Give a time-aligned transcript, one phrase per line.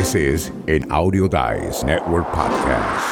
[0.00, 3.04] This is an Audio Dice Network podcast.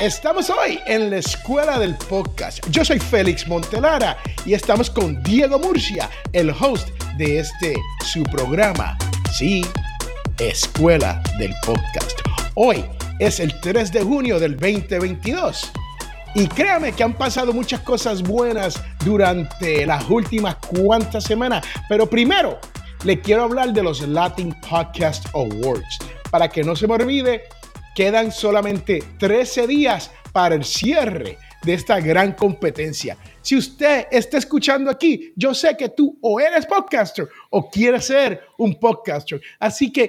[0.00, 2.68] Estamos hoy en la escuela del podcast.
[2.70, 6.88] Yo soy Félix Montelara y estamos con Diego Murcia, el host
[7.18, 8.98] de este su programa.
[9.32, 9.64] Sí,
[10.40, 12.18] Escuela del Podcast.
[12.56, 12.84] Hoy
[13.20, 15.70] es el 3 de junio del 2022.
[16.38, 21.66] Y créame que han pasado muchas cosas buenas durante las últimas cuantas semanas.
[21.88, 22.60] Pero primero,
[23.02, 25.98] le quiero hablar de los Latin Podcast Awards.
[26.30, 27.42] Para que no se me olvide,
[27.92, 33.16] quedan solamente 13 días para el cierre de esta gran competencia.
[33.42, 38.42] Si usted está escuchando aquí, yo sé que tú o eres podcaster o quieres ser
[38.58, 39.40] un podcaster.
[39.58, 40.08] Así que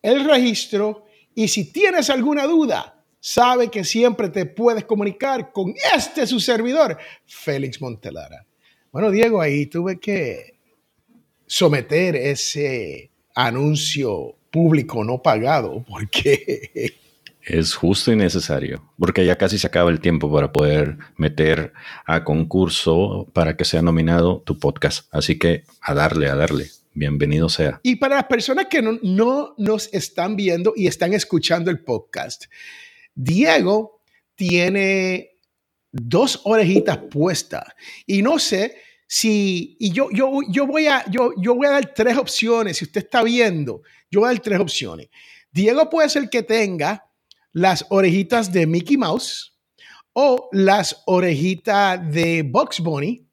[0.03, 6.27] el registro y si tienes alguna duda, sabe que siempre te puedes comunicar con este
[6.27, 8.47] su servidor, Félix Montelara.
[8.91, 10.59] Bueno, Diego, ahí tuve que
[11.47, 17.01] someter ese anuncio público no pagado porque...
[17.45, 21.73] Es justo y necesario, porque ya casi se acaba el tiempo para poder meter
[22.07, 25.13] a concurso para que sea nominado tu podcast.
[25.13, 26.71] Así que a darle, a darle.
[26.95, 27.81] Bienvenido sea.
[27.83, 32.45] Y para las personas que no, no nos están viendo y están escuchando el podcast,
[33.15, 34.01] Diego
[34.37, 35.31] tiene
[35.91, 37.65] dos orejitas puestas
[38.07, 38.77] y no sé
[39.09, 42.85] si, y yo, yo, yo, voy a, yo, yo voy a dar tres opciones, si
[42.85, 45.09] usted está viendo, yo voy a dar tres opciones.
[45.51, 47.05] Diego puede ser que tenga
[47.53, 49.53] las orejitas de Mickey Mouse
[50.13, 53.27] o las orejitas de Bugs Bunny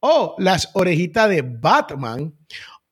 [0.00, 2.34] o las orejitas de Batman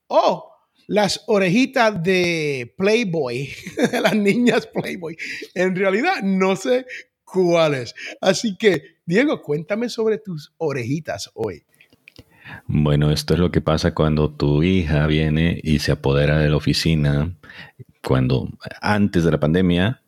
[0.06, 0.50] o
[0.86, 3.48] las orejitas de Playboy,
[4.02, 5.16] las niñas Playboy.
[5.54, 6.86] En realidad no sé
[7.24, 7.94] cuáles.
[8.20, 11.64] Así que, Diego, cuéntame sobre tus orejitas hoy.
[12.66, 16.56] Bueno, esto es lo que pasa cuando tu hija viene y se apodera de la
[16.56, 17.34] oficina.
[18.02, 18.50] Cuando
[18.82, 20.03] antes de la pandemia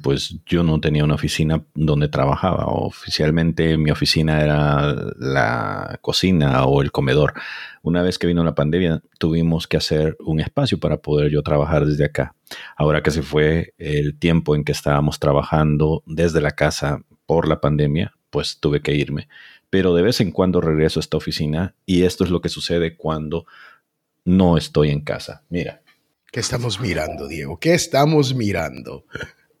[0.00, 2.66] pues yo no tenía una oficina donde trabajaba.
[2.66, 7.34] Oficialmente mi oficina era la cocina o el comedor.
[7.82, 11.84] Una vez que vino la pandemia tuvimos que hacer un espacio para poder yo trabajar
[11.84, 12.36] desde acá.
[12.76, 17.60] Ahora que se fue el tiempo en que estábamos trabajando desde la casa por la
[17.60, 19.28] pandemia, pues tuve que irme.
[19.68, 22.96] Pero de vez en cuando regreso a esta oficina y esto es lo que sucede
[22.96, 23.46] cuando
[24.24, 25.42] no estoy en casa.
[25.48, 25.82] Mira.
[26.30, 27.58] ¿Qué estamos mirando, Diego?
[27.58, 29.06] ¿Qué estamos mirando?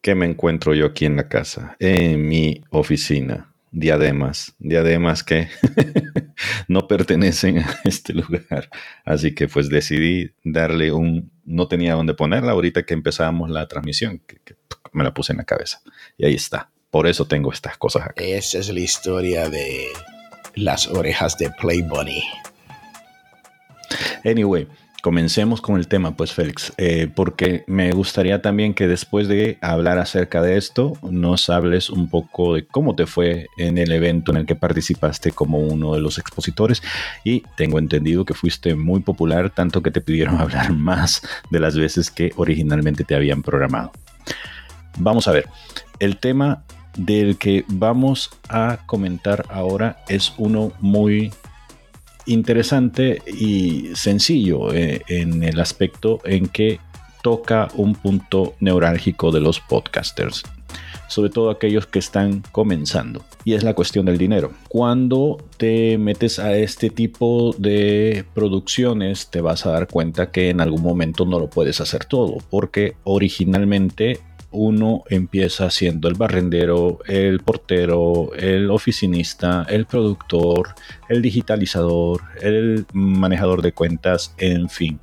[0.00, 1.76] ¿Qué me encuentro yo aquí en la casa?
[1.78, 3.52] En mi oficina.
[3.72, 4.54] Diademas.
[4.58, 5.48] Diademas que
[6.68, 8.70] no pertenecen a este lugar.
[9.04, 11.30] Así que pues decidí darle un...
[11.44, 14.22] No tenía dónde ponerla ahorita que empezábamos la transmisión.
[14.26, 14.56] Que,
[14.92, 15.82] me la puse en la cabeza.
[16.16, 16.70] Y ahí está.
[16.90, 18.14] Por eso tengo estas cosas acá.
[18.24, 19.88] Esa es la historia de
[20.54, 22.24] las orejas de Play Bunny.
[24.24, 24.66] Anyway,
[25.06, 30.00] Comencemos con el tema, pues Félix, eh, porque me gustaría también que después de hablar
[30.00, 34.38] acerca de esto, nos hables un poco de cómo te fue en el evento en
[34.38, 36.82] el que participaste como uno de los expositores
[37.22, 41.76] y tengo entendido que fuiste muy popular, tanto que te pidieron hablar más de las
[41.76, 43.92] veces que originalmente te habían programado.
[44.98, 45.48] Vamos a ver,
[46.00, 46.64] el tema
[46.96, 51.30] del que vamos a comentar ahora es uno muy
[52.26, 56.80] interesante y sencillo eh, en el aspecto en que
[57.22, 60.44] toca un punto neurálgico de los podcasters,
[61.08, 64.52] sobre todo aquellos que están comenzando, y es la cuestión del dinero.
[64.68, 70.60] Cuando te metes a este tipo de producciones, te vas a dar cuenta que en
[70.60, 74.20] algún momento no lo puedes hacer todo, porque originalmente
[74.50, 80.74] uno empieza siendo el barrendero, el portero, el oficinista, el productor,
[81.08, 85.00] el digitalizador, el manejador de cuentas, en fin.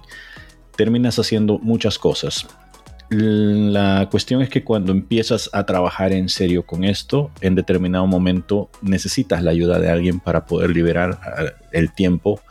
[0.76, 2.48] Terminas haciendo muchas cosas.
[3.10, 8.70] La cuestión es que cuando empiezas a trabajar en serio con esto, en determinado momento
[8.82, 12.42] necesitas la ayuda de alguien para poder liberar ah, el tiempo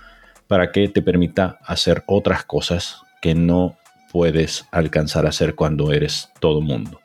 [0.47, 3.77] para que te permita hacer otras cosas que no
[4.13, 7.01] puedes alcanzar a hacer cuando eres todo mundo.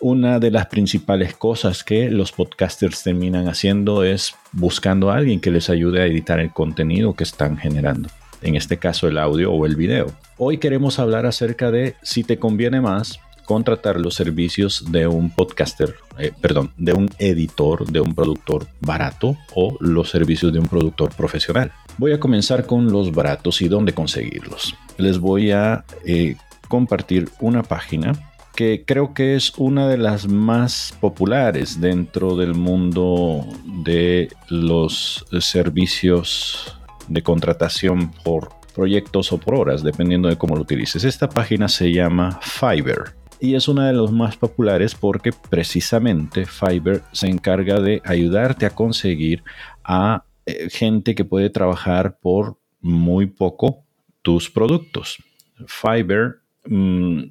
[0.00, 5.50] Una de las principales cosas que los podcasters terminan haciendo es buscando a alguien que
[5.50, 8.08] les ayude a editar el contenido que están generando,
[8.40, 10.06] en este caso el audio o el video.
[10.38, 15.94] Hoy queremos hablar acerca de si te conviene más contratar los servicios de un podcaster,
[16.18, 21.14] eh, perdón, de un editor, de un productor barato o los servicios de un productor
[21.14, 21.72] profesional.
[21.98, 24.74] Voy a comenzar con los baratos y dónde conseguirlos.
[25.02, 26.36] Les voy a eh,
[26.68, 28.12] compartir una página
[28.54, 33.44] que creo que es una de las más populares dentro del mundo
[33.82, 36.78] de los servicios
[37.08, 41.02] de contratación por proyectos o por horas, dependiendo de cómo lo utilices.
[41.02, 47.02] Esta página se llama Fiverr y es una de las más populares porque precisamente Fiverr
[47.10, 49.42] se encarga de ayudarte a conseguir
[49.82, 53.81] a eh, gente que puede trabajar por muy poco
[54.22, 55.18] tus productos.
[55.66, 57.22] Fiverr mm,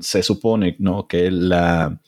[0.00, 1.06] se supone ¿no?
[1.06, 2.00] que la,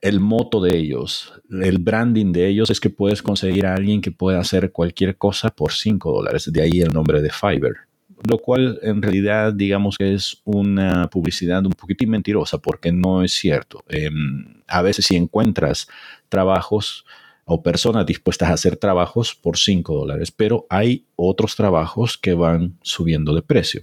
[0.00, 4.12] el moto de ellos, el branding de ellos es que puedes conseguir a alguien que
[4.12, 6.50] pueda hacer cualquier cosa por 5 dólares.
[6.52, 7.88] De ahí el nombre de Fiverr
[8.26, 13.32] lo cual en realidad digamos que es una publicidad un poquitín mentirosa porque no es
[13.32, 13.84] cierto.
[13.88, 15.88] Em, a veces si encuentras
[16.28, 17.04] trabajos
[17.50, 22.76] o personas dispuestas a hacer trabajos por 5 dólares, pero hay otros trabajos que van
[22.82, 23.82] subiendo de precio.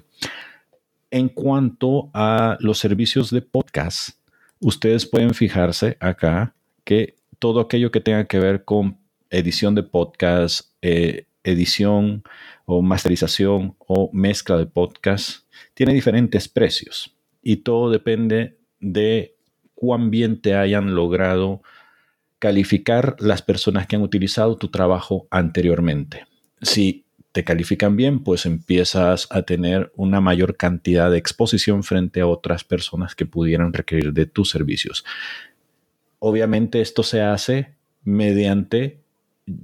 [1.09, 4.19] En cuanto a los servicios de podcast,
[4.59, 6.53] ustedes pueden fijarse acá
[6.83, 8.99] que todo aquello que tenga que ver con
[9.31, 12.23] edición de podcast, eh, edición
[12.65, 15.39] o masterización o mezcla de podcast
[15.73, 19.35] tiene diferentes precios y todo depende de
[19.73, 21.63] cuán bien te hayan logrado
[22.45, 26.27] calificar las personas que han utilizado tu trabajo anteriormente.
[26.61, 32.27] Si te califican bien, pues empiezas a tener una mayor cantidad de exposición frente a
[32.27, 35.03] otras personas que pudieran requerir de tus servicios.
[36.19, 38.99] Obviamente esto se hace mediante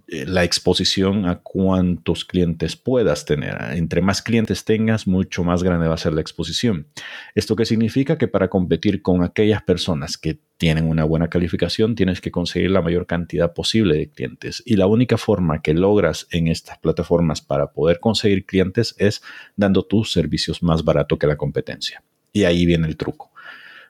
[0.07, 3.57] la exposición a cuántos clientes puedas tener.
[3.71, 6.87] Entre más clientes tengas, mucho más grande va a ser la exposición.
[7.33, 8.17] ¿Esto qué significa?
[8.17, 12.83] Que para competir con aquellas personas que tienen una buena calificación, tienes que conseguir la
[12.83, 14.61] mayor cantidad posible de clientes.
[14.67, 19.23] Y la única forma que logras en estas plataformas para poder conseguir clientes es
[19.55, 22.03] dando tus servicios más barato que la competencia.
[22.31, 23.31] Y ahí viene el truco.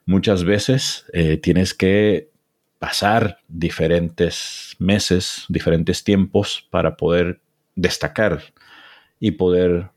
[0.06, 2.32] Muchas veces eh, tienes que
[2.82, 7.40] pasar diferentes meses, diferentes tiempos para poder
[7.76, 8.42] destacar
[9.20, 9.92] y poder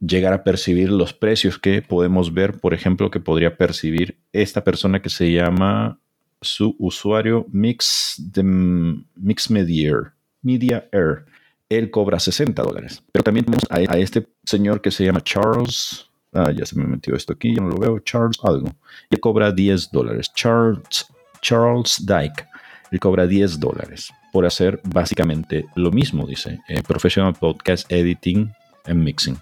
[0.00, 5.02] llegar a percibir los precios que podemos ver, por ejemplo, que podría percibir esta persona
[5.02, 6.00] que se llama
[6.40, 11.26] su usuario Mix, Mix Media, Media Air.
[11.68, 13.02] Él cobra 60 dólares.
[13.12, 16.06] Pero también tenemos a, a, este señor que se llama Charles.
[16.32, 17.98] Ah, ya se me metió esto aquí, yo no lo veo.
[17.98, 18.70] Charles algo.
[19.10, 20.32] Y cobra 10 dólares.
[20.34, 21.06] Charles
[21.42, 22.46] Charles Dyke.
[22.90, 28.52] Él cobra 10 dólares por hacer básicamente lo mismo, dice, eh, Professional Podcast Editing
[28.86, 29.38] and Mixing.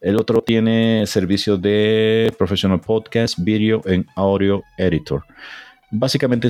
[0.00, 5.24] El otro tiene servicio de Professional Podcast, Video and Audio Editor.
[5.90, 6.48] Básicamente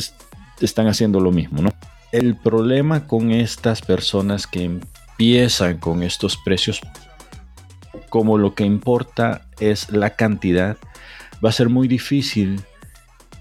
[0.61, 1.71] están haciendo lo mismo, ¿no?
[2.13, 6.81] El problema con estas personas que empiezan con estos precios,
[8.11, 10.77] como lo que importa es la cantidad,
[11.45, 12.61] va a ser muy difícil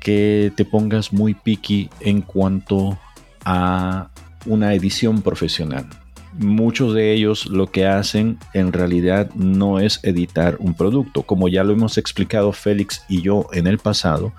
[0.08, 2.98] que te pongas muy picky en cuanto
[3.44, 4.08] a
[4.46, 5.86] una edición profesional.
[6.40, 11.66] Muchos de ellos lo que hacen en realidad no es editar un producto, como ya
[11.66, 14.32] lo hemos explicado Félix y yo en el pasado.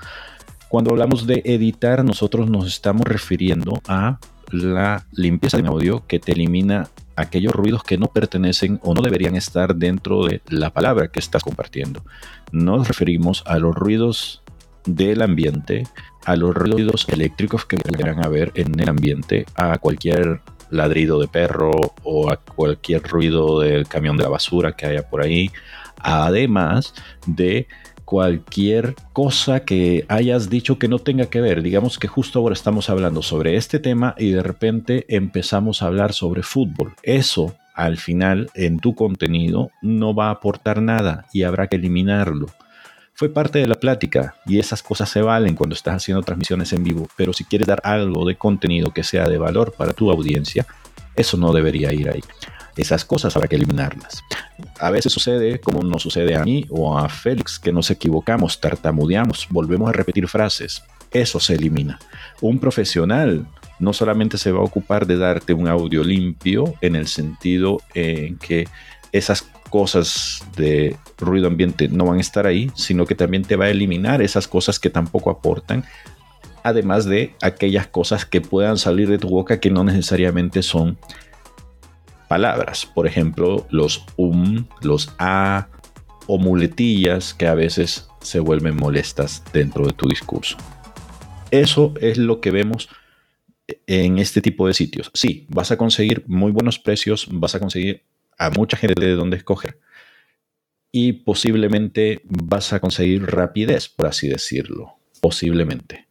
[0.70, 6.32] Cuando hablamos de editar, nosotros nos estamos refiriendo a la limpieza de audio que te
[6.32, 11.18] elimina aquellos ruidos que no pertenecen o no deberían estar dentro de la palabra que
[11.18, 12.02] estás compartiendo.
[12.52, 14.40] Nos referimos a los ruidos
[14.94, 15.84] del ambiente,
[16.24, 20.40] a los ruidos eléctricos que pudieran haber en el ambiente, a cualquier
[20.70, 25.22] ladrido de perro o a cualquier ruido del camión de la basura que haya por
[25.22, 25.50] ahí,
[26.00, 26.94] además
[27.26, 27.66] de
[28.04, 31.62] cualquier cosa que hayas dicho que no tenga que ver.
[31.62, 36.14] Digamos que justo ahora estamos hablando sobre este tema y de repente empezamos a hablar
[36.14, 36.94] sobre fútbol.
[37.02, 42.46] Eso al final en tu contenido no va a aportar nada y habrá que eliminarlo
[43.18, 46.84] fue parte de la plática y esas cosas se valen cuando estás haciendo transmisiones en
[46.84, 50.64] vivo, pero si quieres dar algo de contenido que sea de valor para tu audiencia,
[51.16, 52.20] eso no debería ir ahí.
[52.76, 54.22] Esas cosas habrá que eliminarlas.
[54.78, 59.48] A veces sucede, como nos sucede a mí o a Félix, que nos equivocamos, tartamudeamos,
[59.50, 60.84] volvemos a repetir frases.
[61.10, 61.98] Eso se elimina.
[62.40, 63.48] Un profesional
[63.80, 68.38] no solamente se va a ocupar de darte un audio limpio en el sentido en
[68.38, 68.68] que
[69.10, 73.66] esas cosas de ruido ambiente no van a estar ahí, sino que también te va
[73.66, 75.84] a eliminar esas cosas que tampoco aportan,
[76.62, 80.98] además de aquellas cosas que puedan salir de tu boca que no necesariamente son
[82.28, 82.86] palabras.
[82.86, 85.68] Por ejemplo, los um, los a
[86.26, 90.56] o muletillas que a veces se vuelven molestas dentro de tu discurso.
[91.50, 92.90] Eso es lo que vemos
[93.86, 95.10] en este tipo de sitios.
[95.14, 98.04] Sí, vas a conseguir muy buenos precios, vas a conseguir
[98.38, 99.78] a mucha gente de dónde escoger
[100.90, 106.08] y posiblemente vas a conseguir rapidez, por así decirlo, posiblemente.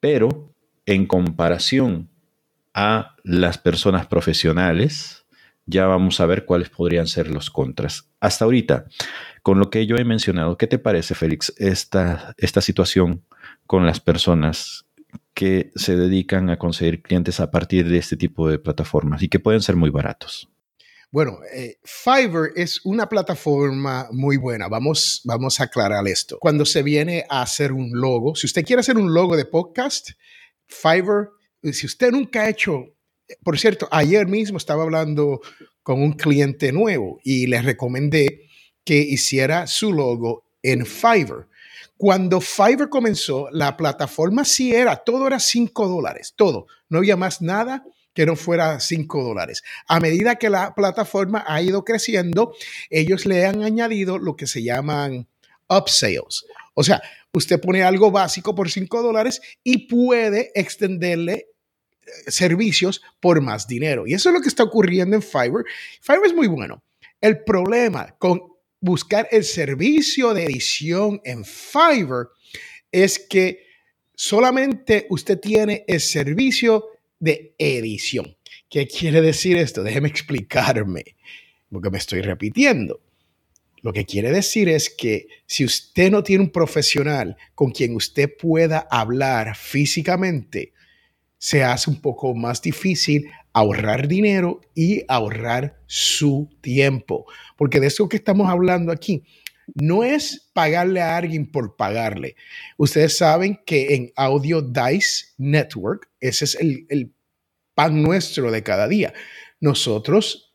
[0.00, 0.54] Pero
[0.86, 2.10] en comparación
[2.74, 5.24] a las personas profesionales,
[5.66, 8.10] ya vamos a ver cuáles podrían ser los contras.
[8.18, 8.86] Hasta ahorita,
[9.42, 13.24] con lo que yo he mencionado, ¿qué te parece, Félix, esta, esta situación
[13.66, 14.86] con las personas
[15.32, 19.38] que se dedican a conseguir clientes a partir de este tipo de plataformas y que
[19.38, 20.50] pueden ser muy baratos?
[21.12, 24.68] Bueno, eh, Fiverr es una plataforma muy buena.
[24.68, 26.38] Vamos, vamos a aclarar esto.
[26.38, 30.10] Cuando se viene a hacer un logo, si usted quiere hacer un logo de podcast,
[30.68, 31.30] Fiverr,
[31.72, 32.94] si usted nunca ha hecho,
[33.42, 35.40] por cierto, ayer mismo estaba hablando
[35.82, 38.42] con un cliente nuevo y le recomendé
[38.84, 41.48] que hiciera su logo en Fiverr.
[41.96, 47.42] Cuando Fiverr comenzó, la plataforma sí era, todo era 5 dólares, todo, no había más
[47.42, 47.84] nada
[48.20, 49.62] que no fuera 5 dólares.
[49.88, 52.54] A medida que la plataforma ha ido creciendo,
[52.90, 55.26] ellos le han añadido lo que se llaman
[55.70, 56.44] upsales.
[56.74, 57.00] O sea,
[57.32, 64.06] usted pone algo básico por 5 dólares y puede extenderle eh, servicios por más dinero.
[64.06, 65.64] Y eso es lo que está ocurriendo en Fiverr.
[66.02, 66.82] Fiverr es muy bueno.
[67.22, 68.42] El problema con
[68.82, 72.28] buscar el servicio de edición en Fiverr
[72.92, 73.64] es que
[74.14, 76.84] solamente usted tiene el servicio
[77.20, 78.36] de edición.
[78.68, 79.82] ¿Qué quiere decir esto?
[79.82, 81.04] Déjeme explicarme,
[81.70, 83.00] porque me estoy repitiendo.
[83.82, 88.30] Lo que quiere decir es que si usted no tiene un profesional con quien usted
[88.36, 90.72] pueda hablar físicamente,
[91.38, 97.24] se hace un poco más difícil ahorrar dinero y ahorrar su tiempo.
[97.56, 99.24] Porque de eso que estamos hablando aquí
[99.74, 102.36] no es pagarle a alguien por pagarle.
[102.76, 107.12] Ustedes saben que en Audio Dice Network, ese es el,
[107.74, 109.14] pan nuestro de cada día.
[109.60, 110.54] Nosotros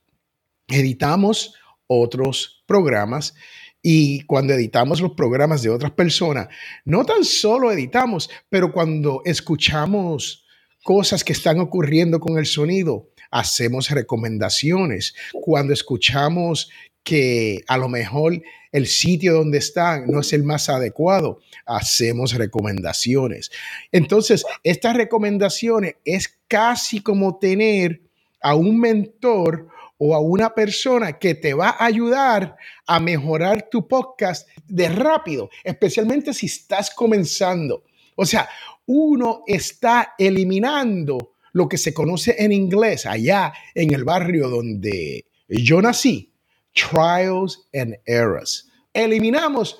[0.67, 1.55] editamos
[1.87, 3.33] otros programas
[3.81, 6.49] y cuando editamos los programas de otras personas,
[6.83, 10.45] no tan solo editamos, pero cuando escuchamos
[10.83, 15.15] cosas que están ocurriendo con el sonido, hacemos recomendaciones.
[15.33, 16.69] Cuando escuchamos
[17.05, 23.51] que a lo mejor el sitio donde están no es el más adecuado, hacemos recomendaciones.
[23.93, 28.01] Entonces, estas recomendaciones es casi como tener
[28.41, 33.87] a un mentor o a una persona que te va a ayudar a mejorar tu
[33.87, 37.83] podcast de rápido, especialmente si estás comenzando.
[38.15, 38.49] O sea,
[38.87, 45.81] uno está eliminando lo que se conoce en inglés allá en el barrio donde yo
[45.81, 46.33] nací,
[46.75, 48.69] trials and errors.
[48.93, 49.79] Eliminamos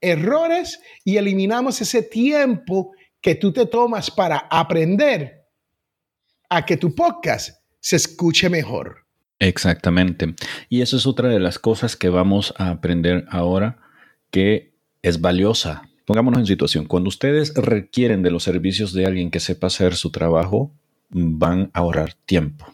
[0.00, 5.44] errores y eliminamos ese tiempo que tú te tomas para aprender
[6.48, 9.04] a que tu podcast se escuche mejor.
[9.38, 10.34] Exactamente.
[10.70, 13.78] Y eso es otra de las cosas que vamos a aprender ahora
[14.30, 19.40] que es valiosa Pongámonos en situación, cuando ustedes requieren de los servicios de alguien que
[19.40, 20.72] sepa hacer su trabajo,
[21.10, 22.64] van a ahorrar tiempo.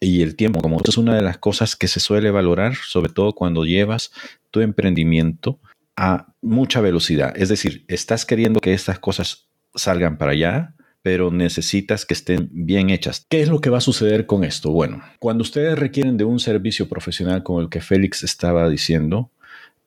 [0.00, 3.34] Y el tiempo, como es una de las cosas que se suele valorar, sobre todo
[3.34, 4.12] cuando llevas
[4.50, 5.58] tu emprendimiento
[5.96, 7.32] a mucha velocidad.
[7.36, 12.90] Es decir, estás queriendo que estas cosas salgan para allá, pero necesitas que estén bien
[12.90, 13.26] hechas.
[13.28, 14.72] ¿Qué es lo que va a suceder con esto?
[14.72, 19.30] Bueno, cuando ustedes requieren de un servicio profesional como el que Félix estaba diciendo,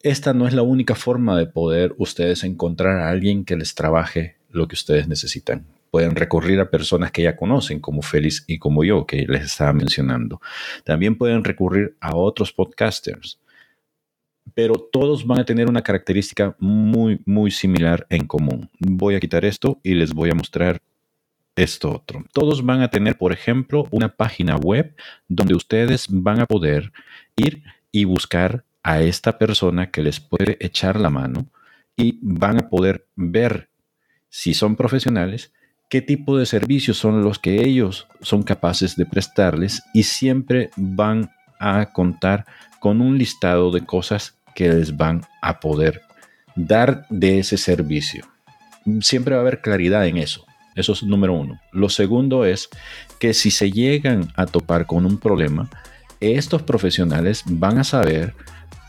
[0.02, 4.38] esta no es la única forma de poder ustedes encontrar a alguien que les trabaje
[4.50, 5.66] lo que ustedes necesitan.
[5.92, 9.74] Pueden recurrir a personas que ya conocen, como Félix y como yo, que les estaba
[9.74, 10.42] mencionando.
[10.84, 13.40] También pueden recurrir a otros podcasters,
[14.54, 18.70] pero todos van a tener una característica muy, muy similar en común.
[18.80, 20.82] Voy a quitar esto y les voy a mostrar
[21.56, 22.26] esto otro.
[22.34, 24.96] Todos van a tener, por ejemplo, una página web
[25.28, 26.92] donde ustedes van a poder
[27.36, 31.48] ir y buscar a esta persona que les puede echar la mano
[31.96, 33.70] y van a poder ver
[34.30, 35.52] si son profesionales,
[35.90, 41.32] qué tipo de servicios son los que ellos son capaces de prestarles y siempre van
[41.60, 42.46] a contar
[42.80, 46.02] con un listado de cosas que les van a poder
[46.56, 48.26] dar de ese servicio.
[49.02, 50.46] Siempre va a haber claridad en eso.
[50.76, 51.60] Eso es número uno.
[51.72, 52.70] Lo segundo es
[53.20, 55.70] que si se llegan a topar con un problema,
[56.20, 58.34] estos profesionales van a saber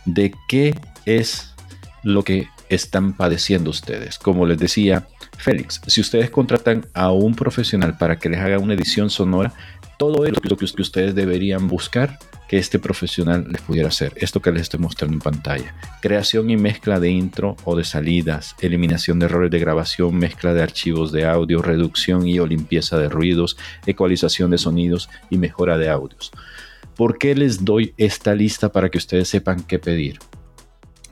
[0.05, 0.75] de qué
[1.07, 1.55] es
[2.03, 4.19] lo que están padeciendo ustedes.
[4.19, 5.07] Como les decía
[5.41, 9.53] Félix, si ustedes contratan a un profesional para que les haga una edición sonora,
[9.99, 12.19] todo es lo que ustedes deberían buscar
[12.51, 14.13] que este profesional les pudiera hacer.
[14.17, 15.75] Esto que les estoy mostrando en pantalla.
[16.03, 20.63] Creación y mezcla de intro o de salidas, eliminación de errores de grabación, mezcla de
[20.63, 23.57] archivos de audio, reducción y o limpieza de ruidos,
[23.87, 26.33] ecualización de sonidos y mejora de audios.
[26.97, 30.19] ¿Por qué les doy esta lista para que ustedes sepan qué pedir?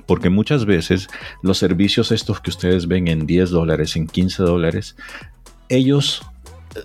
[0.09, 1.09] Porque muchas veces
[1.43, 4.97] los servicios estos que ustedes ven en 10 dólares, en 15 dólares,
[5.69, 6.23] ellos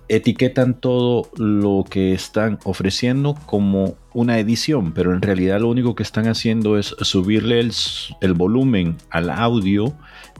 [0.08, 6.03] etiquetan todo lo que están ofreciendo como una edición, pero en realidad lo único que
[6.03, 9.94] están haciendo es subirle el, volumen al audio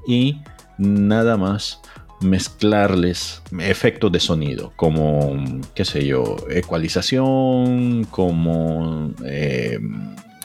[0.06, 0.40] y
[0.78, 1.82] nada más
[2.22, 9.80] mezclarles efectos de sonido, como, qué sé yo, ecualización, como eh,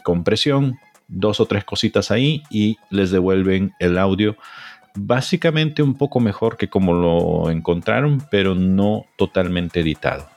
[0.04, 0.78] compresión,
[1.08, 4.36] dos o tres cositas ahí y les devuelven el audio
[4.98, 10.28] básicamente un poco mejor que como lo encontraron, pero no totalmente editado.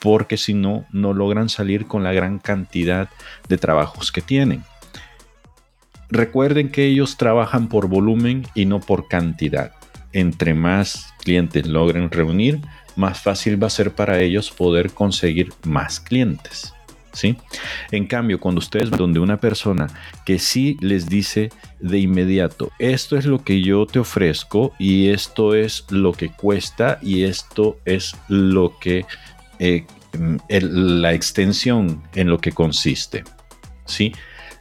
[0.00, 3.08] Porque si no, no logran salir con la gran cantidad
[3.48, 4.62] de trabajos que tienen.
[6.08, 9.72] Recuerden que ellos trabajan por volumen y no por cantidad.
[10.12, 12.60] Entre más clientes logren reunir,
[12.96, 16.72] más fácil va a ser para ellos poder conseguir más clientes.
[17.12, 17.36] ¿Sí?
[17.90, 19.88] En cambio, cuando ustedes ven donde una persona
[20.24, 21.50] que sí les dice
[21.80, 26.98] de inmediato, esto es lo que yo te ofrezco y esto es lo que cuesta
[27.02, 29.06] y esto es lo que
[29.58, 29.86] eh,
[30.48, 33.24] la extensión en lo que consiste,
[33.84, 34.12] ¿sí?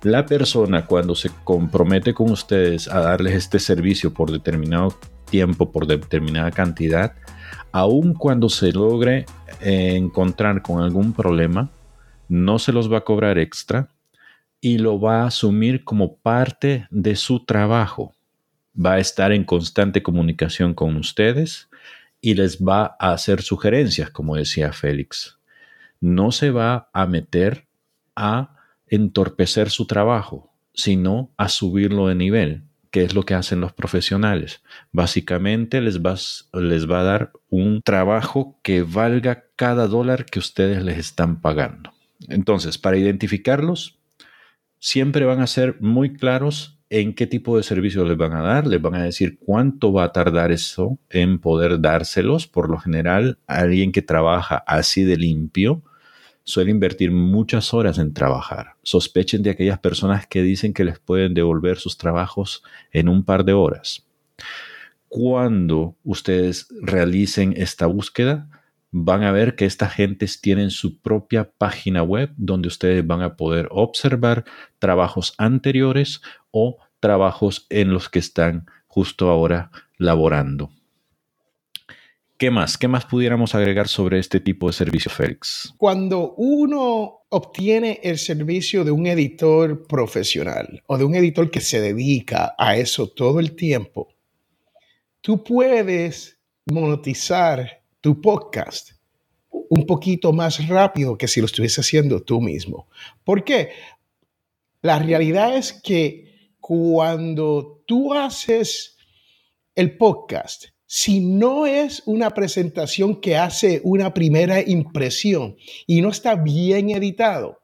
[0.03, 4.95] La persona cuando se compromete con ustedes a darles este servicio por determinado
[5.29, 7.13] tiempo, por determinada cantidad,
[7.71, 9.25] aun cuando se logre
[9.61, 11.71] eh, encontrar con algún problema,
[12.29, 13.89] no se los va a cobrar extra
[14.59, 18.13] y lo va a asumir como parte de su trabajo.
[18.79, 21.69] Va a estar en constante comunicación con ustedes
[22.21, 25.39] y les va a hacer sugerencias, como decía Félix.
[25.99, 27.67] No se va a meter
[28.15, 28.55] a
[28.87, 34.61] entorpecer su trabajo, sino a subirlo de nivel, que es lo que hacen los profesionales.
[34.91, 35.99] Básicamente les
[36.53, 41.96] les va a dar un trabajo que valga cada dólar que ustedes les están pagando.
[42.27, 43.99] Entonces, para identificarlos,
[44.79, 48.65] siempre van a ser muy claros en qué tipo de servicio les van a dar,
[48.67, 52.47] les van a decir cuánto va a tardar eso en poder dárselos.
[52.47, 55.83] Por lo general, alguien que trabaja así de limpio
[56.43, 58.75] suele invertir muchas horas en trabajar.
[58.83, 62.63] Sospechen de aquellas personas que dicen que les pueden devolver sus trabajos
[62.93, 64.05] en un par de horas.
[65.09, 68.49] Cuando ustedes realicen esta búsqueda,
[68.91, 73.35] van a ver que estas gentes tienen su propia página web donde ustedes van a
[73.35, 74.45] poder observar
[74.79, 76.21] trabajos anteriores
[76.51, 80.71] o trabajos en los que están justo ahora laborando.
[82.37, 82.77] ¿Qué más?
[82.77, 85.73] ¿Qué más pudiéramos agregar sobre este tipo de servicio, Félix?
[85.77, 91.81] Cuando uno obtiene el servicio de un editor profesional o de un editor que se
[91.81, 94.09] dedica a eso todo el tiempo,
[95.21, 98.91] tú puedes monetizar tu podcast
[99.51, 102.87] un poquito más rápido que si lo estuviese haciendo tú mismo.
[103.25, 103.71] ¿Por qué?
[104.81, 108.95] La realidad es que cuando tú haces
[109.75, 116.35] el podcast, si no es una presentación que hace una primera impresión y no está
[116.35, 117.59] bien editado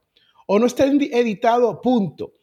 [0.46, 2.34] o no está editado, punto,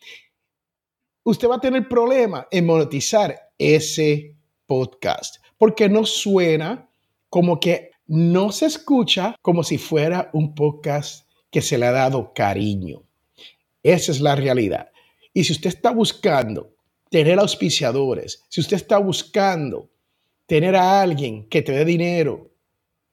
[1.22, 6.88] usted va a tener problema en monetizar ese podcast porque no suena
[7.28, 12.32] como que no se escucha como si fuera un podcast que se le ha dado
[12.34, 13.04] cariño.
[13.84, 14.90] Esa es la realidad.
[15.32, 16.74] Y si usted está buscando
[17.08, 19.90] tener auspiciadores, si usted está buscando
[20.46, 22.50] tener a alguien que te dé dinero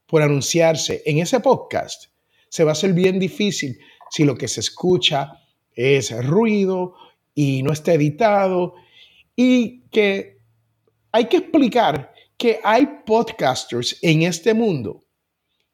[0.08, 2.06] por anunciarse en ese podcast,
[2.50, 3.78] se va a hacer bien difícil
[4.10, 5.44] si lo que se escucha
[5.76, 6.96] es ruido
[7.36, 8.74] y no está editado
[9.36, 10.40] y que
[11.12, 15.04] hay que explicar que hay podcasters en este mundo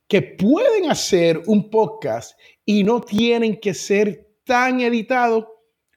[0.07, 5.45] que pueden hacer un podcast y no tienen que ser tan editados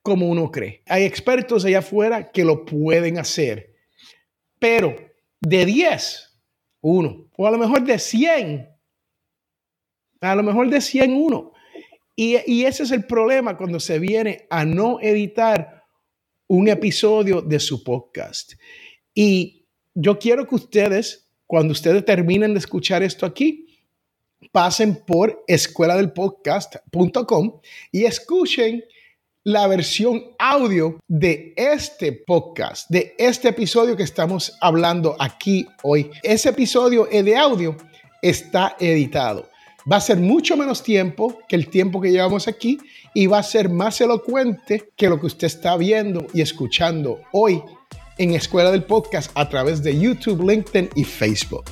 [0.02, 0.82] como uno cree.
[0.86, 3.74] Hay expertos allá afuera que lo pueden hacer,
[4.58, 4.94] pero
[5.40, 6.40] de 10,
[6.80, 8.68] uno, o a lo mejor de 100,
[10.20, 11.52] a lo mejor de 100, uno.
[12.14, 15.84] Y, y ese es el problema cuando se viene a no editar
[16.46, 18.52] un episodio de su podcast.
[19.14, 19.65] Y
[19.96, 23.66] yo quiero que ustedes, cuando ustedes terminen de escuchar esto aquí,
[24.52, 28.84] pasen por escueladelpodcast.com y escuchen
[29.42, 36.10] la versión audio de este podcast, de este episodio que estamos hablando aquí hoy.
[36.22, 37.76] Ese episodio de audio
[38.20, 39.48] está editado.
[39.90, 42.78] Va a ser mucho menos tiempo que el tiempo que llevamos aquí
[43.14, 47.62] y va a ser más elocuente que lo que usted está viendo y escuchando hoy
[48.18, 51.64] en Escuela del Podcast a través de YouTube, LinkedIn y Facebook.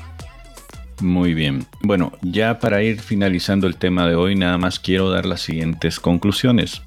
[1.00, 1.66] Muy bien.
[1.82, 5.98] Bueno, ya para ir finalizando el tema de hoy, nada más quiero dar las siguientes
[5.98, 6.82] conclusiones.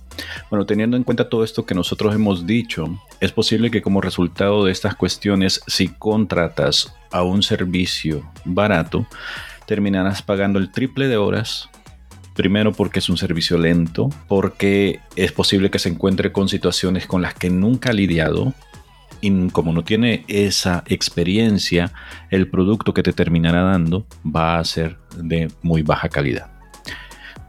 [0.49, 2.85] Bueno, teniendo en cuenta todo esto que nosotros hemos dicho,
[3.19, 9.05] es posible que como resultado de estas cuestiones, si contratas a un servicio barato,
[9.65, 11.69] terminarás pagando el triple de horas.
[12.33, 17.21] Primero porque es un servicio lento, porque es posible que se encuentre con situaciones con
[17.21, 18.53] las que nunca ha lidiado,
[19.21, 21.91] y como no tiene esa experiencia,
[22.29, 26.51] el producto que te terminará dando va a ser de muy baja calidad.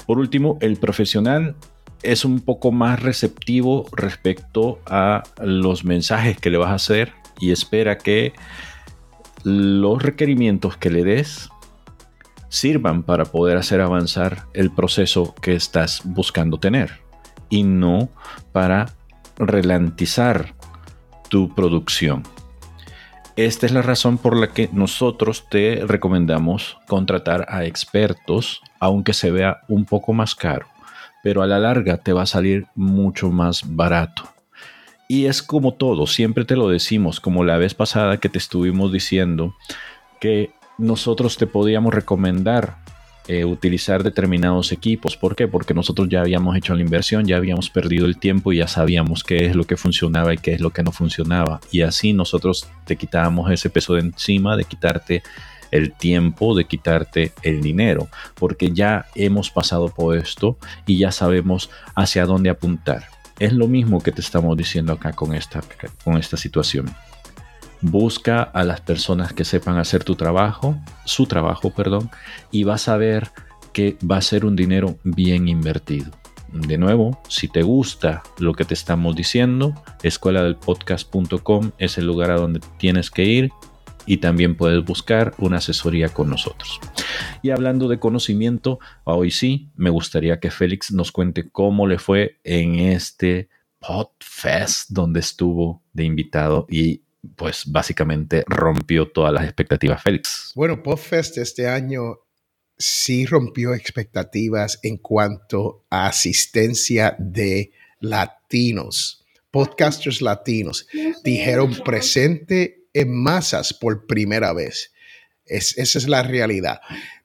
[0.07, 1.55] Por último, el profesional
[2.03, 7.51] es un poco más receptivo respecto a los mensajes que le vas a hacer y
[7.51, 8.33] espera que
[9.45, 11.51] los requerimientos que le des
[12.49, 17.01] sirvan para poder hacer avanzar el proceso que estás buscando tener
[17.51, 18.09] y no
[18.53, 18.87] para
[19.37, 20.55] relantizar
[21.29, 22.23] tu producción.
[23.37, 29.31] Esta es la razón por la que nosotros te recomendamos contratar a expertos, aunque se
[29.31, 30.67] vea un poco más caro,
[31.23, 34.25] pero a la larga te va a salir mucho más barato.
[35.07, 38.93] Y es como todo, siempre te lo decimos, como la vez pasada que te estuvimos
[38.93, 39.55] diciendo
[40.21, 42.79] que nosotros te podíamos recomendar
[43.29, 45.17] eh, utilizar determinados equipos.
[45.17, 45.47] ¿Por qué?
[45.47, 49.23] Porque nosotros ya habíamos hecho la inversión, ya habíamos perdido el tiempo y ya sabíamos
[49.23, 51.61] qué es lo que funcionaba y qué es lo que no funcionaba.
[51.71, 55.23] Y así nosotros te quitábamos ese peso de encima, de quitarte
[55.71, 61.71] el tiempo, de quitarte el dinero, porque ya hemos pasado por esto y ya sabemos
[61.95, 63.09] hacia dónde apuntar.
[63.39, 65.61] Es lo mismo que te estamos diciendo acá con esta,
[66.03, 66.87] con esta situación.
[67.81, 72.11] Busca a las personas que sepan hacer tu trabajo, su trabajo, perdón,
[72.51, 73.31] y vas a ver
[73.73, 76.11] que va a ser un dinero bien invertido.
[76.53, 82.07] De nuevo, si te gusta lo que te estamos diciendo, escuela del podcast.com es el
[82.07, 83.51] lugar a donde tienes que ir
[84.07, 86.81] y también puedes buscar una asesoría con nosotros.
[87.43, 92.41] Y hablando de conocimiento, hoy sí, me gustaría que Félix nos cuente cómo le fue
[92.43, 97.03] en este PodFest donde estuvo de invitado y
[97.37, 100.53] pues básicamente rompió todas las expectativas, Félix.
[100.55, 102.21] Bueno, PodFest este año
[102.77, 110.87] sí rompió expectativas en cuanto a asistencia de latinos, podcasters latinos.
[111.25, 114.93] Dijeron presente en masas por primera vez.
[115.45, 116.81] esa es la realidad.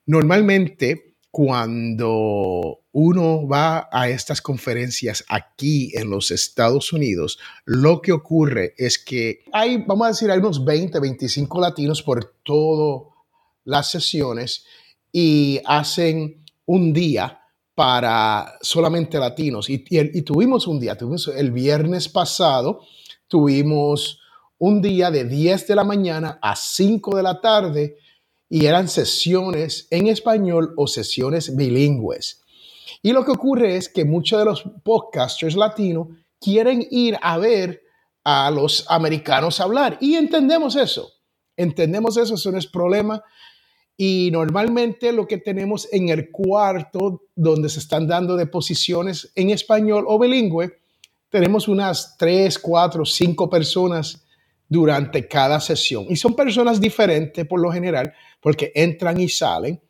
[0.06, 8.72] Normalmente cuando uno va a estas conferencias aquí en los Estados Unidos, lo que ocurre
[8.78, 13.12] es que hay, vamos a decir, hay unos 20, 25 latinos por todas
[13.64, 14.64] las sesiones
[15.10, 17.40] y hacen un día
[17.74, 19.68] para solamente latinos.
[19.68, 19.78] Y,
[20.22, 22.82] tuvimos un día, tuvimos el viernes pasado,
[23.26, 24.20] tuvimos
[24.56, 27.96] un día de 10 de la mañana a 5 de la tarde
[28.54, 32.40] y eran sesiones en español o sesiones bilingües.
[33.02, 36.06] Y lo que ocurre es que muchos de los podcasters latinos
[36.40, 37.82] quieren ir a ver
[38.22, 41.10] a los americanos hablar y entendemos eso.
[41.56, 43.24] Entendemos eso, eso no es problema.
[43.96, 50.04] Y normalmente lo que tenemos en el cuarto donde se están dando deposiciones en español
[50.06, 50.78] o bilingüe,
[51.28, 54.23] tenemos unas tres, cuatro, cinco personas
[54.74, 56.06] durante cada sesión.
[56.08, 59.80] Y son personas diferentes por lo general, porque entran y salen.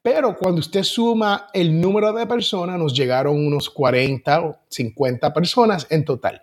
[0.00, 5.86] Pero cuando usted suma el número de personas, nos llegaron unos 40 o 50 personas
[5.90, 6.40] en total.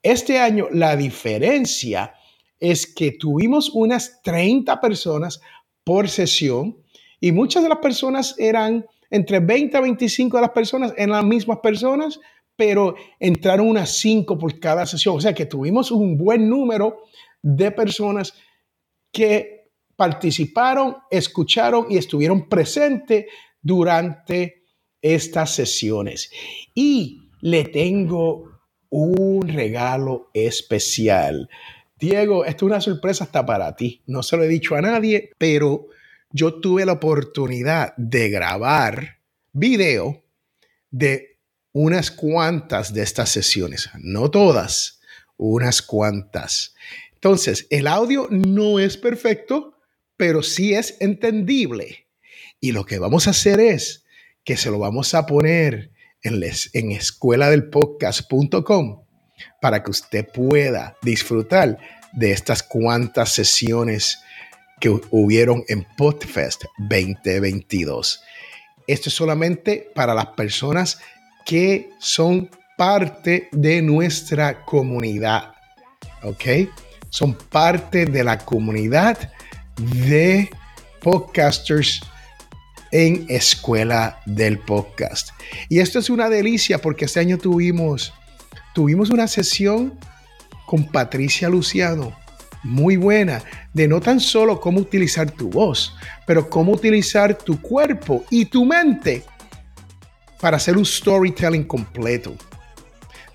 [0.00, 2.14] Este año la diferencia
[2.60, 5.40] es que tuvimos unas 30 personas
[5.82, 6.76] por sesión
[7.18, 11.24] y muchas de las personas eran entre 20 a 25 de las personas, en las
[11.24, 12.20] mismas personas,
[12.60, 15.16] pero entraron unas cinco por cada sesión.
[15.16, 17.04] O sea que tuvimos un buen número
[17.40, 18.34] de personas
[19.10, 23.24] que participaron, escucharon y estuvieron presentes
[23.62, 24.64] durante
[25.00, 26.30] estas sesiones.
[26.74, 31.48] Y le tengo un regalo especial.
[31.98, 34.02] Diego, esto es una sorpresa hasta para ti.
[34.06, 35.86] No se lo he dicho a nadie, pero
[36.30, 39.16] yo tuve la oportunidad de grabar
[39.50, 40.24] video
[40.90, 41.29] de
[41.72, 45.00] unas cuantas de estas sesiones, no todas,
[45.36, 46.74] unas cuantas.
[47.14, 49.76] Entonces, el audio no es perfecto,
[50.16, 52.08] pero sí es entendible.
[52.60, 54.04] Y lo que vamos a hacer es
[54.44, 59.04] que se lo vamos a poner en, les, en escuela del podcast.com
[59.60, 61.78] para que usted pueda disfrutar
[62.12, 64.18] de estas cuantas sesiones
[64.80, 68.22] que hubieron en Podfest 2022.
[68.86, 70.98] Esto es solamente para las personas
[71.44, 75.52] que son parte de nuestra comunidad.
[76.22, 76.44] ¿Ok?
[77.08, 79.30] Son parte de la comunidad
[80.06, 80.48] de
[81.00, 82.00] podcasters
[82.92, 85.30] en Escuela del Podcast.
[85.68, 88.12] Y esto es una delicia porque este año tuvimos,
[88.74, 89.98] tuvimos una sesión
[90.66, 92.16] con Patricia Luciano,
[92.62, 98.24] muy buena, de no tan solo cómo utilizar tu voz, pero cómo utilizar tu cuerpo
[98.30, 99.24] y tu mente
[100.40, 102.34] para hacer un storytelling completo.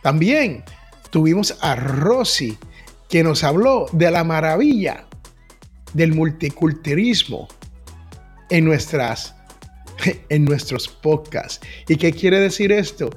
[0.01, 0.63] También
[1.09, 2.57] tuvimos a Rosy,
[3.09, 5.05] que nos habló de la maravilla
[5.93, 7.47] del multiculturalismo
[8.49, 9.35] en nuestras
[10.29, 11.65] en nuestros podcasts.
[11.87, 13.09] ¿Y qué quiere decir esto?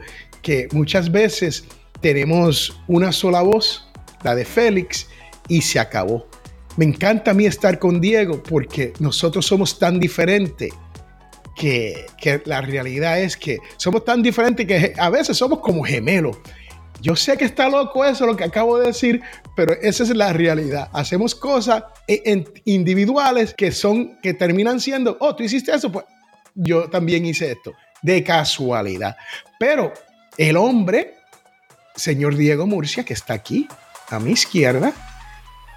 [0.42, 1.64] Que muchas veces
[2.00, 3.88] tenemos una sola voz,
[4.22, 5.08] la de Félix,
[5.48, 6.28] y se acabó.
[6.76, 10.72] Me encanta a mí estar con Diego porque nosotros somos tan diferentes
[11.58, 16.38] que, que la realidad es que somos tan diferentes que a veces somos como gemelos.
[17.00, 19.20] Yo sé que está loco eso, lo que acabo de decir,
[19.54, 20.88] pero esa es la realidad.
[20.92, 21.84] Hacemos cosas
[22.64, 26.06] individuales que son, que terminan siendo, oh, tú hiciste eso, pues
[26.54, 29.16] yo también hice esto, de casualidad.
[29.60, 29.92] Pero
[30.36, 31.14] el hombre,
[31.94, 33.68] señor Diego Murcia, que está aquí,
[34.10, 34.92] a mi izquierda,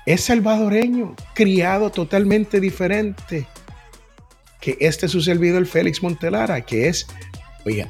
[0.05, 3.47] es salvadoreño, criado totalmente diferente
[4.61, 7.07] que este su servidor Félix Montelara, que es,
[7.65, 7.89] oiga,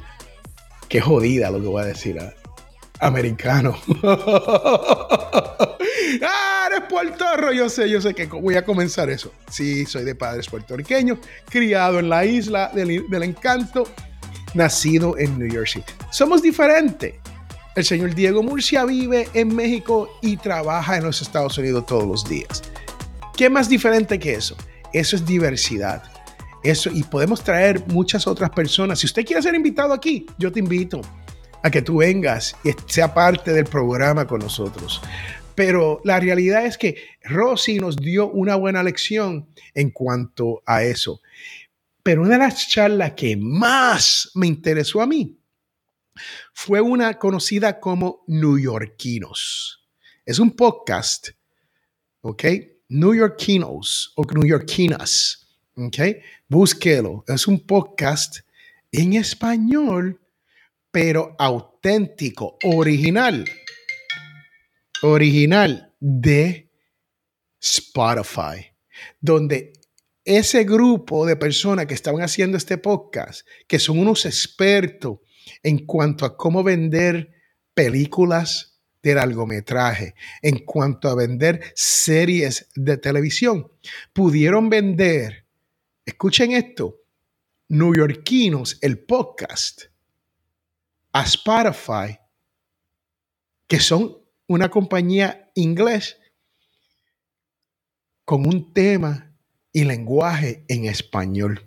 [0.88, 2.18] qué jodida lo que voy a decir.
[2.18, 2.34] ¿ah?
[3.02, 3.76] americano.
[6.22, 7.52] ah, eres puertorro.
[7.52, 9.32] Yo sé, yo sé que voy a comenzar eso.
[9.50, 11.18] Sí, soy de padres puertorriqueños,
[11.50, 13.84] criado en la isla del, del encanto,
[14.54, 15.92] nacido en New York City.
[16.10, 17.14] Somos diferentes.
[17.74, 22.28] El señor Diego Murcia vive en México y trabaja en los Estados Unidos todos los
[22.28, 22.62] días.
[23.36, 24.56] ¿Qué más diferente que eso?
[24.92, 26.02] Eso es diversidad.
[26.62, 29.00] Eso, y podemos traer muchas otras personas.
[29.00, 31.00] Si usted quiere ser invitado aquí, yo te invito
[31.62, 35.00] a que tú vengas y sea parte del programa con nosotros.
[35.54, 41.20] Pero la realidad es que Rosy nos dio una buena lección en cuanto a eso.
[42.02, 45.38] Pero una de las charlas que más me interesó a mí
[46.52, 49.88] fue una conocida como New Yorkinos.
[50.24, 51.28] Es un podcast,
[52.22, 52.44] ¿ok?
[52.88, 55.41] New Yorkinos o New Yorkinas,
[55.76, 55.98] ¿ok?
[56.48, 57.24] Búsquelo.
[57.26, 58.40] Es un podcast
[58.90, 60.18] en español
[60.92, 63.46] pero auténtico, original,
[65.02, 66.70] original de
[67.60, 68.72] Spotify,
[69.18, 69.72] donde
[70.24, 75.18] ese grupo de personas que estaban haciendo este podcast, que son unos expertos
[75.62, 77.32] en cuanto a cómo vender
[77.74, 83.72] películas de largometraje, en cuanto a vender series de televisión,
[84.12, 85.41] pudieron vender,
[86.04, 87.02] escuchen esto,
[87.68, 89.82] Yorkinos, el podcast,
[91.12, 92.18] a Spotify,
[93.66, 96.18] que son una compañía inglés
[98.24, 99.34] con un tema
[99.72, 101.66] y lenguaje en español.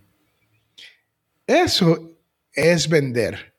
[1.48, 2.20] Eso
[2.54, 3.56] es vender.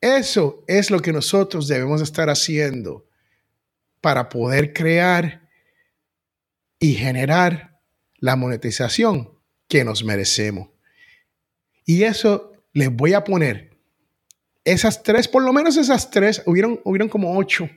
[0.00, 3.08] Eso es lo que nosotros debemos estar haciendo
[4.00, 5.48] para poder crear
[6.78, 7.80] y generar
[8.18, 9.37] la monetización
[9.68, 10.70] que nos merecemos.
[11.84, 13.70] Y eso les voy a poner
[14.64, 17.68] esas tres, por lo menos esas tres, hubieron, hubieron como ocho,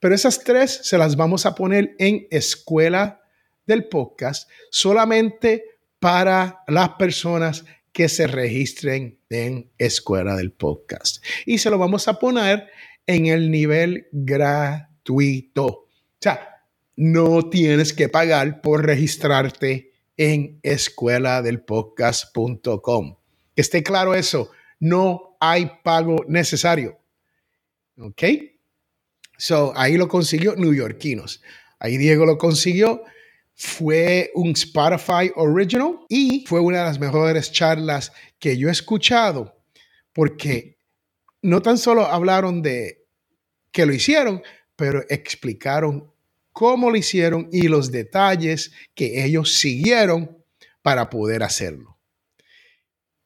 [0.00, 3.22] pero esas tres se las vamos a poner en escuela
[3.66, 5.64] del podcast solamente
[6.00, 11.24] para las personas que se registren en escuela del podcast.
[11.46, 12.68] Y se lo vamos a poner
[13.06, 15.66] en el nivel gratuito.
[15.66, 15.88] O
[16.20, 16.64] sea,
[16.96, 23.16] no tienes que pagar por registrarte en escuela del podcast.com.
[23.54, 24.50] Que esté claro eso.
[24.80, 26.98] No hay pago necesario.
[27.98, 28.22] ¿Ok?
[29.38, 31.42] So, ahí lo consiguió New Yorkinos.
[31.78, 33.02] Ahí Diego lo consiguió.
[33.54, 39.62] Fue un Spotify Original y fue una de las mejores charlas que yo he escuchado
[40.12, 40.78] porque
[41.42, 43.06] no tan solo hablaron de
[43.70, 44.42] que lo hicieron,
[44.76, 46.11] pero explicaron
[46.52, 50.38] cómo lo hicieron y los detalles que ellos siguieron
[50.82, 51.98] para poder hacerlo.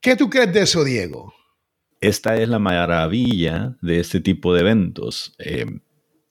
[0.01, 1.33] ¿Qué tú crees de eso, Diego?
[2.01, 5.35] esta es la maravilla de este tipo de eventos.
[5.39, 5.67] Eh,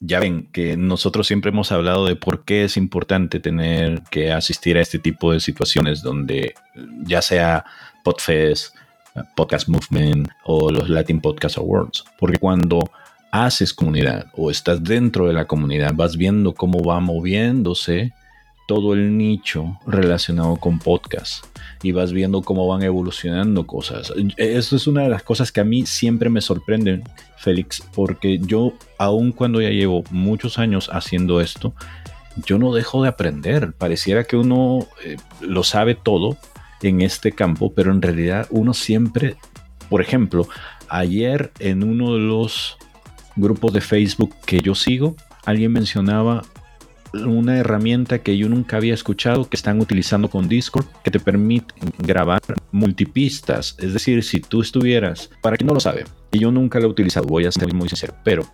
[0.00, 4.76] ya ven que nosotros siempre hemos hablado de por qué es importante tener que asistir
[4.76, 6.54] a este tipo de situaciones donde
[7.02, 7.64] ya sea
[8.04, 8.74] Podfest,
[9.34, 12.04] Podcast Movement o los Latin Podcast Awards.
[12.18, 12.90] Porque cuando
[13.30, 18.12] haces comunidad o estás dentro de la comunidad, vas viendo cómo va moviéndose
[18.66, 21.44] todo el nicho relacionado con podcast
[21.82, 24.12] y vas viendo cómo van evolucionando cosas.
[24.36, 27.04] Esto es una de las cosas que a mí siempre me sorprenden,
[27.36, 31.74] Félix, porque yo, aun cuando ya llevo muchos años haciendo esto,
[32.44, 33.72] yo no dejo de aprender.
[33.72, 36.36] Pareciera que uno eh, lo sabe todo
[36.82, 39.36] en este campo, pero en realidad uno siempre,
[39.88, 40.48] por ejemplo,
[40.88, 42.78] ayer en uno de los
[43.36, 46.42] grupos de Facebook que yo sigo, alguien mencionaba
[47.12, 51.74] una herramienta que yo nunca había escuchado que están utilizando con Discord que te permite
[51.98, 52.40] grabar
[52.72, 53.76] multipistas.
[53.78, 56.90] Es decir, si tú estuvieras, para quien no lo sabe, y yo nunca lo he
[56.90, 58.46] utilizado, voy a ser muy sincero, pero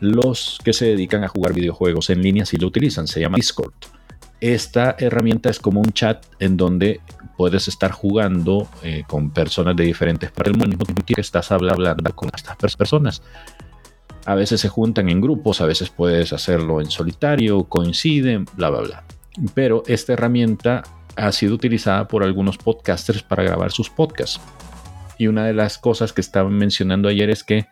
[0.00, 3.72] los que se dedican a jugar videojuegos en línea sí lo utilizan, se llama Discord.
[4.40, 7.00] Esta herramienta es como un chat en donde
[7.36, 12.30] puedes estar jugando eh, con personas de diferentes partes del mundo que estás hablando con
[12.34, 13.22] estas personas.
[14.26, 18.80] A veces se juntan en grupos, a veces puedes hacerlo en solitario, coinciden, bla, bla,
[18.80, 19.04] bla.
[19.54, 20.82] Pero esta herramienta
[21.16, 24.40] ha sido utilizada por algunos podcasters para grabar sus podcasts.
[25.18, 27.66] Y una de las cosas que estaban mencionando ayer es que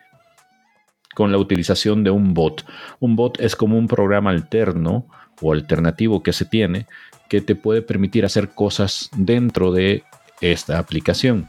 [1.14, 2.64] con la utilización de un bot,
[3.00, 5.08] un bot es como un programa alterno
[5.40, 6.86] o alternativo que se tiene
[7.28, 10.04] que te puede permitir hacer cosas dentro de
[10.40, 11.48] esta aplicación.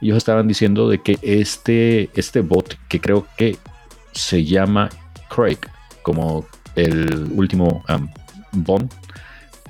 [0.00, 3.56] Ellos estaban diciendo de que este, este bot, que creo que
[4.16, 4.88] se llama
[5.28, 5.58] Craig,
[6.02, 8.08] como el último um,
[8.52, 8.92] Bond.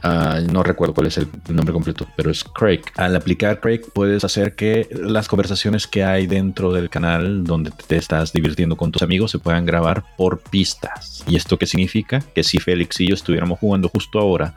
[0.02, 2.82] Ah, no recuerdo cuál es el nombre completo, pero es Craig.
[2.96, 7.96] Al aplicar Craig puedes hacer que las conversaciones que hay dentro del canal donde te
[7.96, 11.24] estás divirtiendo con tus amigos se puedan grabar por pistas.
[11.26, 12.22] ¿Y esto qué significa?
[12.34, 14.54] Que si Félix y yo estuviéramos jugando justo ahora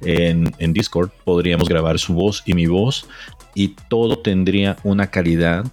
[0.00, 3.06] en, en Discord, podríamos grabar su voz y mi voz
[3.54, 5.66] y todo tendría una calidad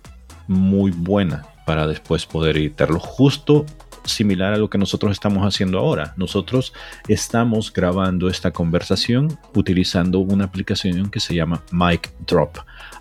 [0.48, 2.99] muy buena para después poder editarlo.
[2.99, 3.65] Justo
[4.06, 6.13] similar a lo que nosotros estamos haciendo ahora.
[6.17, 6.73] Nosotros
[7.08, 12.58] estamos grabando esta conversación utilizando una aplicación que se llama Mic Drop,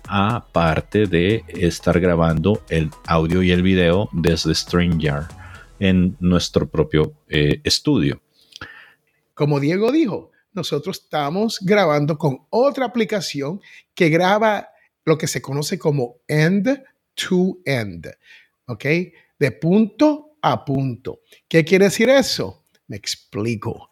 [0.07, 5.27] aparte de estar grabando el audio y el video desde StreamYard
[5.79, 8.21] en nuestro propio eh, estudio.
[9.33, 13.61] Como Diego dijo, nosotros estamos grabando con otra aplicación
[13.93, 14.69] que graba
[15.03, 16.81] lo que se conoce como end
[17.13, 18.07] to end.
[18.67, 18.85] ¿Ok?
[19.39, 21.21] De punto a punto.
[21.47, 22.65] ¿Qué quiere decir eso?
[22.87, 23.89] Me explico.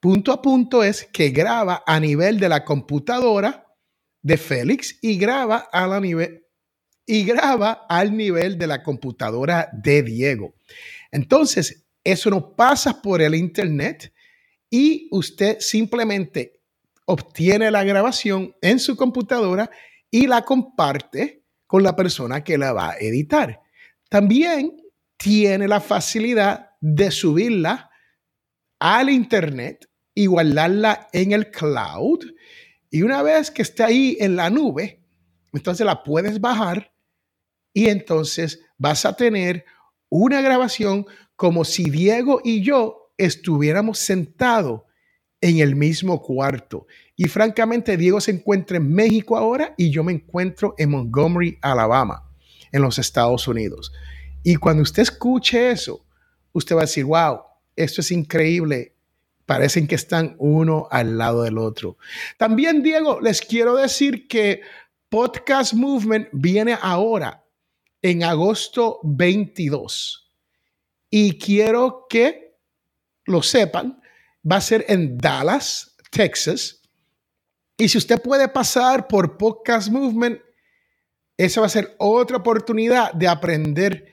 [0.00, 3.66] Punto a punto es que graba a nivel de la computadora
[4.20, 6.44] de Félix y graba a la nivel
[7.06, 10.54] y graba al nivel de la computadora de Diego.
[11.10, 14.12] Entonces, eso no pasa por el internet
[14.70, 16.60] y usted simplemente
[17.06, 19.70] obtiene la grabación en su computadora
[20.10, 23.63] y la comparte con la persona que la va a editar.
[24.14, 24.76] También
[25.16, 27.90] tiene la facilidad de subirla
[28.78, 32.20] al Internet y guardarla en el cloud.
[32.90, 35.02] Y una vez que esté ahí en la nube,
[35.52, 36.94] entonces la puedes bajar
[37.72, 39.64] y entonces vas a tener
[40.08, 44.82] una grabación como si Diego y yo estuviéramos sentados
[45.40, 46.86] en el mismo cuarto.
[47.16, 52.30] Y francamente, Diego se encuentra en México ahora y yo me encuentro en Montgomery, Alabama
[52.74, 53.92] en los Estados Unidos.
[54.42, 56.04] Y cuando usted escuche eso,
[56.52, 57.38] usted va a decir, wow,
[57.76, 58.96] esto es increíble.
[59.46, 61.98] Parecen que están uno al lado del otro.
[62.36, 64.62] También, Diego, les quiero decir que
[65.08, 67.44] Podcast Movement viene ahora,
[68.02, 70.32] en agosto 22.
[71.10, 72.56] Y quiero que
[73.26, 74.02] lo sepan,
[74.50, 76.82] va a ser en Dallas, Texas.
[77.76, 80.40] Y si usted puede pasar por Podcast Movement,
[81.36, 84.12] esa va a ser otra oportunidad de aprender.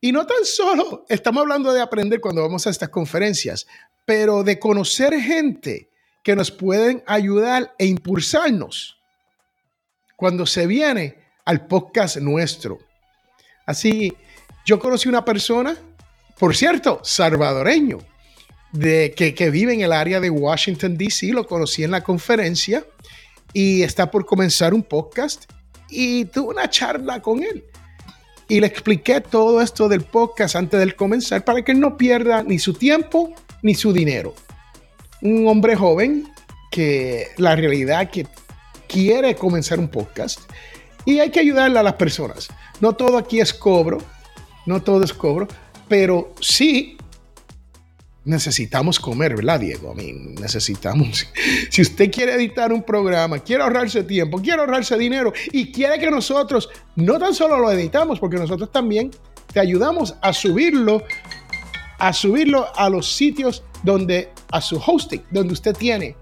[0.00, 3.66] Y no tan solo estamos hablando de aprender cuando vamos a estas conferencias,
[4.04, 5.90] pero de conocer gente
[6.22, 8.98] que nos pueden ayudar e impulsarnos
[10.16, 12.78] cuando se viene al podcast nuestro.
[13.66, 14.12] Así,
[14.64, 15.76] yo conocí una persona,
[16.38, 17.98] por cierto, salvadoreño,
[18.72, 22.84] de, que, que vive en el área de Washington, D.C., lo conocí en la conferencia
[23.52, 25.50] y está por comenzar un podcast
[25.88, 27.64] y tuve una charla con él.
[28.48, 32.42] Y le expliqué todo esto del podcast antes de comenzar para que él no pierda
[32.42, 34.34] ni su tiempo ni su dinero.
[35.22, 36.28] Un hombre joven
[36.70, 38.26] que la realidad que
[38.86, 40.40] quiere comenzar un podcast
[41.04, 42.48] y hay que ayudarle a las personas.
[42.80, 43.98] No todo aquí es cobro,
[44.66, 45.48] no todo es cobro,
[45.88, 46.96] pero sí
[48.26, 49.92] necesitamos comer, ¿verdad, Diego?
[49.92, 51.26] A mí necesitamos.
[51.70, 56.10] Si usted quiere editar un programa, quiere ahorrarse tiempo, quiere ahorrarse dinero y quiere que
[56.10, 59.10] nosotros no tan solo lo editamos, porque nosotros también
[59.52, 61.02] te ayudamos a subirlo,
[61.98, 66.16] a subirlo a los sitios donde, a su hosting, donde usted tiene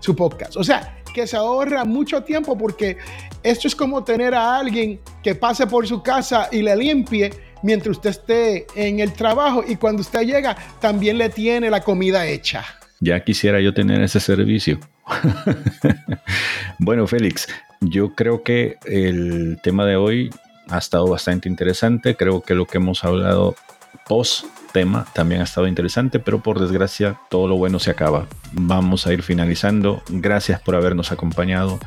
[0.00, 0.56] su podcast.
[0.56, 2.98] O sea, que se ahorra mucho tiempo porque
[3.42, 7.30] esto es como tener a alguien que pase por su casa y le limpie
[7.62, 12.26] mientras usted esté en el trabajo y cuando usted llega también le tiene la comida
[12.26, 12.64] hecha.
[13.00, 14.80] Ya quisiera yo tener ese servicio.
[16.78, 17.48] bueno, Félix,
[17.80, 20.30] yo creo que el tema de hoy
[20.68, 22.16] ha estado bastante interesante.
[22.16, 23.54] Creo que lo que hemos hablado
[24.06, 28.26] post tema también ha estado interesante, pero por desgracia todo lo bueno se acaba.
[28.52, 30.02] Vamos a ir finalizando.
[30.08, 31.78] Gracias por habernos acompañado.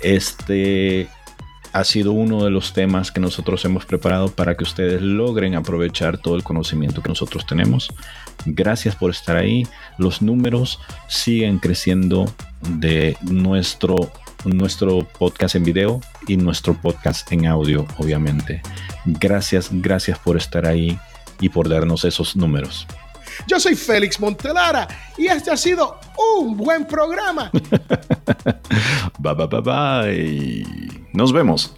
[0.00, 1.08] Este
[1.76, 6.16] ha sido uno de los temas que nosotros hemos preparado para que ustedes logren aprovechar
[6.16, 7.92] todo el conocimiento que nosotros tenemos.
[8.46, 9.66] Gracias por estar ahí.
[9.98, 14.10] Los números siguen creciendo de nuestro
[14.46, 18.62] nuestro podcast en video y nuestro podcast en audio, obviamente.
[19.04, 20.98] Gracias, gracias por estar ahí
[21.40, 22.86] y por darnos esos números.
[23.46, 25.98] Yo soy Félix Montelara y este ha sido
[26.40, 27.50] un buen programa.
[29.18, 30.66] bye, bye, bye, bye.
[31.12, 31.74] Nos vemos.